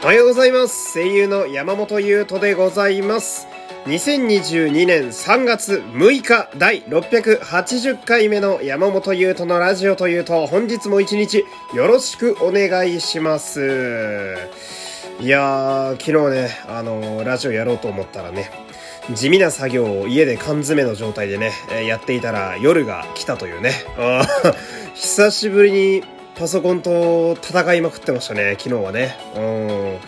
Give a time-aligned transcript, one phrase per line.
[0.00, 0.94] おはようございます。
[0.94, 3.48] 声優の山本優斗でございます。
[3.86, 11.44] 2022年3月6日第680回目の山本優斗のラジオというと本日も一日
[11.74, 14.36] よろしくお願いします。
[15.20, 18.52] いやー、昨日ね、あのーラジオやろうと思ったらね、
[19.14, 21.50] 地味な作業を家で缶詰の状態でね、
[21.86, 23.72] やっていたら夜が来たというね。
[24.94, 26.04] 久しぶりに
[26.38, 29.16] パソコンと戦いまくってましたね、昨日はね。
[29.34, 29.98] うん。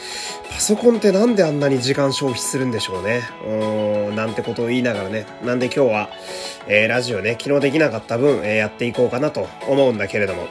[0.49, 3.23] パソコンってなんであんなに時間消費するんでしょうね。
[3.45, 5.27] うん、なんてことを言いながらね。
[5.45, 6.09] なんで今日は、
[6.69, 10.47] えーラジオね、昨日できなかった分、えーやっていこうかなと思うんだけれども。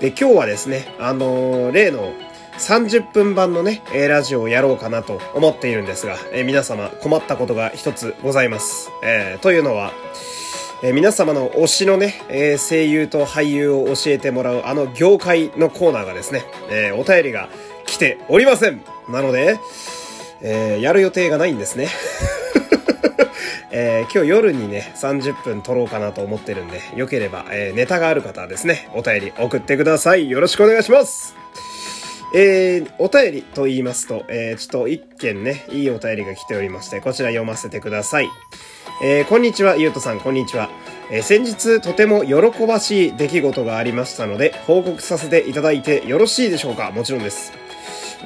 [0.00, 2.12] で、今日はですね、あのー例の
[2.58, 8.90] 30分版のね、えラジオをやろうかなと思っているんですが、え皆様困ったことが一つございます。
[9.04, 9.92] えというのは、
[10.84, 17.48] え皆様の推しのね、え声優と俳優を教えてもらうあの業界のコーナーがですね、えお便りが
[17.86, 18.82] 来ておりません。
[19.08, 19.60] なので、
[20.42, 21.88] えやる予定がないんですね。
[23.70, 30.28] えー今日夜にね、30分撮ろうかなと思ってるんで、よければ、えーネタがある方はですね、お便り送ってください。
[30.28, 31.36] よろしくお願いします。
[32.34, 38.28] えー、お便りと言いますと、え、ちょっと一件ね、いいお便りが来ておりまして、こちら読ませてください。
[39.00, 40.70] えー、こんにちは、ゆうとさん、こんにちは。
[41.10, 46.90] えー先日、とても喜ばしい出来事がありましたので、報告させていただいてよろしいでしょうか？
[46.90, 47.52] もちろんです。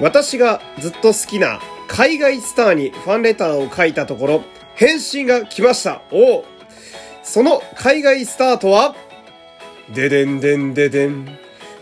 [0.00, 4.42] 私がずっと好きな海外スターにファンレターを書いたところ、
[4.74, 6.02] 返信が来ました。
[6.10, 6.44] おう
[7.22, 8.94] その海外スターとは、
[9.94, 11.24] ででんでんででん、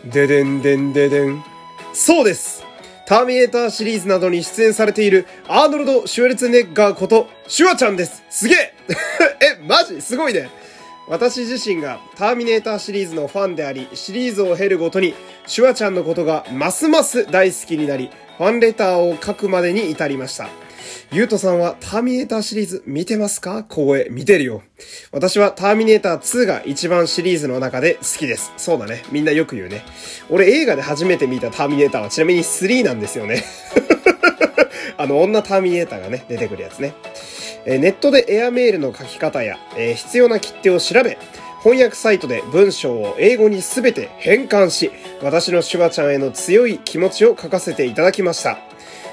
[0.05, 1.43] ででんでんででん。
[1.93, 2.65] そうです
[3.07, 8.74] ターミネーターシリーズなどに出演されているアーノルド・シュワルツネッガーことシュワちゃんですすげえ
[9.41, 10.01] え、マジ？
[10.01, 10.49] すごいね
[11.07, 15.15] 私自身がターミネーターシリーズのファンであり、シリーズを経るごとに、
[15.47, 20.49] シュワちゃんのことがますます大好きになり、ファンレターを書くまでに至りました。
[21.13, 23.67] ゆうとさんはターミネーターシリーズ見てますか？
[23.69, 24.63] 光栄、見てるよ。
[25.13, 28.53] 私はターミネーター2が一番シリーズの中で好きです。
[28.57, 29.03] そうだね。
[29.13, 29.85] みんなよく言うね。
[30.31, 33.45] 俺映画で初めて見たターミネーターはちなみに3なんですよね。
[34.97, 36.95] あの、女ターミネーターがね、出てくるやつね。
[37.67, 41.19] えネットでエアメールの書き方や、え必要な切手を調べ、
[41.63, 44.91] 翻訳サイトで文章を英語にすべて変換し、
[45.23, 48.59] 私のシュワちゃんへの強い気持ちを書かせていただきました。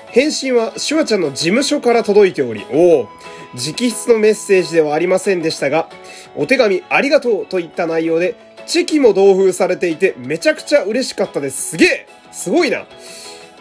[0.07, 3.09] 返信はシュワちゃんの事務所から届いており、おお、
[3.53, 5.87] 直筆のメッセージではありませんでしたが、
[6.35, 8.35] お手紙ありがとうといった内容で、
[8.65, 11.71] チェキも同封されていて、めちゃくちゃ嬉しかったです。
[11.71, 12.85] すげえすごいな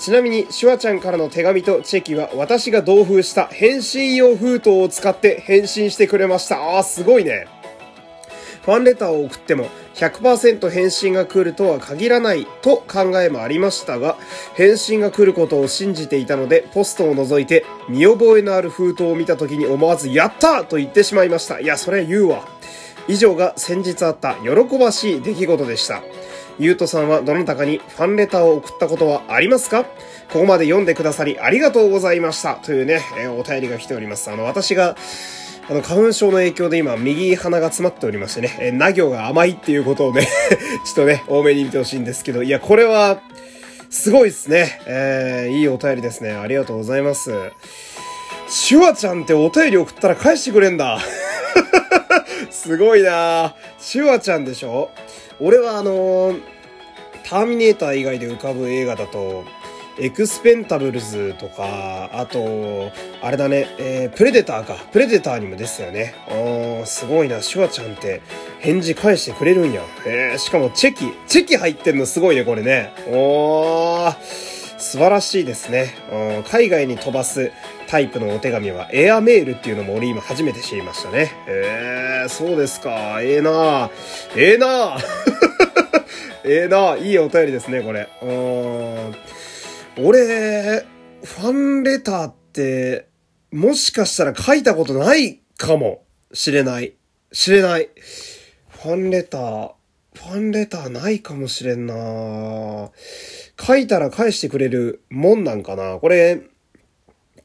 [0.01, 6.79] ちなみに、シュワちゃんからの手紙とチェキは私が同封した返信用封筒を使って返信してくれました。
[6.79, 7.47] あー、すごいね。
[8.63, 14.17] ファンレターを送っても100%返信が来るとは限らないと考えもありましたが、
[14.55, 21.61] 返信が来ることを信じていたので、ポストを除いて見覚えのある封筒を見た時に思わず、やったと言ってしまいました。
[21.61, 22.49] いや、それ言うわ。
[23.07, 26.03] 以上が先日あった喜ばしい出来事でした。
[26.61, 29.85] ゆうとさんはどなたかにファンレターを送ったことはありますか？
[29.85, 32.55] ここまで読んでくださりありがとうございました。
[32.57, 34.31] というね、えーお便りが来ております。
[34.31, 34.95] あの、私が、
[35.69, 40.23] あの、花粉症の影響で今、右鼻が詰まっておりましてね、えー、な行が甘いっていうことをね、
[40.85, 43.21] ちょっとね、多めに見てほしいんですけど、いや、これは、
[43.89, 44.81] すごいですね。
[44.87, 46.33] えー、いいお便りですね。
[46.33, 47.31] ありがとうございます。
[48.49, 50.99] シュワちゃんってお便り送ったら返してくれんだ。
[52.51, 54.91] すごいなシュワちゃんでしょ？
[55.41, 56.41] 俺はあのー
[57.25, 59.45] ターミネーター以外で浮かぶ映画だと、
[60.01, 62.91] エクスペンタブルズとか、あと、
[63.23, 64.75] あれだね、えープレデターか。
[64.91, 66.15] プレデターにもですよね。
[66.29, 67.41] おーすごいな。
[67.41, 68.21] シュワちゃんって
[68.59, 69.83] 返事返してくれるんや。
[70.07, 71.13] えーしかもチェキ。
[71.29, 72.93] チェキ入ってんのすごいね、これね。
[73.07, 74.60] おー。
[74.81, 75.95] 素晴らしいですね。
[76.11, 77.53] うん海外に飛ばす
[77.87, 81.33] タイプのお手紙はエアメールっていうのも俺今初めて知りましたね。
[81.47, 83.21] えー、そうですか。
[83.21, 83.91] ええな
[84.37, 84.97] ええな
[86.45, 88.09] ええないいお便りですね、これ。
[88.23, 90.07] うん。
[90.07, 90.85] 俺、
[91.23, 93.07] ファンレターって、
[93.53, 96.03] もしかしたら書いたことないかも
[96.33, 96.95] しれない。
[97.33, 97.91] 知れない。
[98.69, 99.73] ファンレター、
[100.15, 101.95] ファンレターないかもしれんな
[103.71, 106.41] 書いたら返してくれるもんなんかなこれ、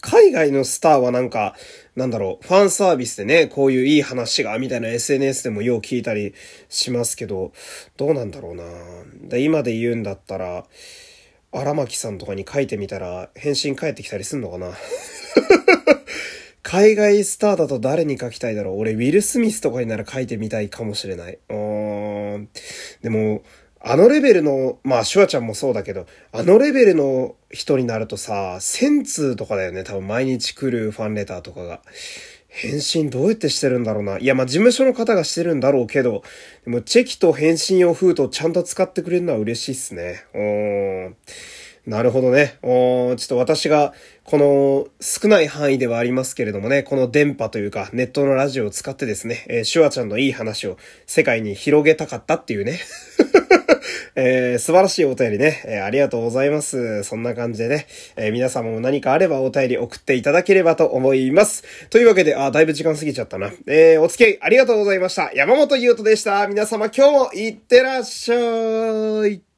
[0.01, 1.55] 海外のスターはなんか、
[1.95, 6.33] なんだろう、ファンサービスでね、こういういい話が、みたいな SNS でもよう聞いたり
[6.67, 7.51] しますけど、
[7.95, 8.63] どうなんだろうな
[9.21, 10.65] で今で言うんだったら、
[11.51, 14.71] 荒牧さんとかに書いてみたら、返信返ってきたりすんのかな
[16.63, 21.37] 海外スターだと誰に書きたいだろう俺、ウィル・スミスとかになら書いてみたいかもしれない。
[21.49, 22.49] うーん。
[23.03, 23.43] でも、
[23.87, 29.83] あのレベルの、まあ、シュワちゃんもそうだけど、あのレベルの人になるとさ、1000通とかだよね。
[29.83, 31.81] 多分毎日来るファンレターとかが。
[32.47, 34.17] 返信どうやってしてるんだろうな。
[34.17, 36.23] いや、まあ、事務所の方がしてるんだろうけど、
[36.63, 40.23] でも、チェキと返信用封筒ちゃんと使ってくれるのは嬉しいっすね。
[40.33, 41.15] うーん。
[41.85, 42.57] なるほどね。
[42.63, 43.93] おちょっと私が、
[44.23, 52.79] この少ない範囲ではありますけれどもね、この電波というかネットのラジオを使ってですね、えー、シュワちゃんのいい話を世界に広げたかったっていうね。
[54.15, 57.03] えー、素晴らしいお便りね、えー、ありがとうございます。
[57.03, 61.63] そんな感じでね、えー、皆様も何かあればお便り送っていただければと思います。
[61.89, 63.51] というわけで、あ、だいぶ時間過ぎちゃったな。
[63.67, 65.31] えー、お付き合いありがとうございました。
[65.33, 66.47] 山本優斗でした。
[66.47, 69.54] 皆様今日もいってらっしゃい。